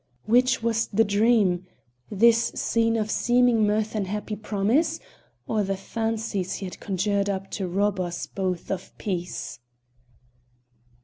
Which 0.25 0.63
was 0.63 0.87
the 0.87 1.03
dream? 1.03 1.67
This 2.09 2.45
scene 2.55 2.95
of 2.97 3.11
seeming 3.11 3.67
mirth 3.67 3.93
and 3.93 4.07
happy 4.07 4.35
promise, 4.35 4.99
or 5.45 5.61
the 5.61 5.77
fancies 5.77 6.55
he 6.55 6.65
had 6.65 6.79
conjured 6.79 7.29
up 7.29 7.51
to 7.51 7.67
rob 7.67 7.99
us 7.99 8.25
both 8.25 8.71
of 8.71 8.97
peace? 8.97 9.59